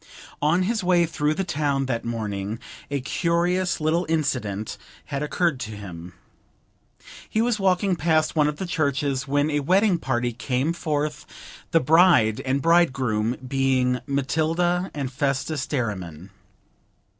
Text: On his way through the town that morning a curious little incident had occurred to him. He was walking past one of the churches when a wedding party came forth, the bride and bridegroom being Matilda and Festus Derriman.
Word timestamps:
On 0.41 0.63
his 0.63 0.83
way 0.83 1.05
through 1.05 1.35
the 1.35 1.43
town 1.43 1.85
that 1.85 2.03
morning 2.03 2.57
a 2.89 3.01
curious 3.01 3.79
little 3.79 4.07
incident 4.09 4.79
had 5.05 5.21
occurred 5.21 5.59
to 5.59 5.73
him. 5.73 6.13
He 7.29 7.39
was 7.39 7.59
walking 7.59 7.95
past 7.95 8.35
one 8.35 8.47
of 8.47 8.55
the 8.57 8.65
churches 8.65 9.27
when 9.27 9.51
a 9.51 9.59
wedding 9.59 9.99
party 9.99 10.33
came 10.33 10.73
forth, 10.73 11.27
the 11.69 11.79
bride 11.79 12.39
and 12.39 12.63
bridegroom 12.63 13.37
being 13.47 13.99
Matilda 14.07 14.89
and 14.95 15.11
Festus 15.11 15.67
Derriman. 15.67 16.31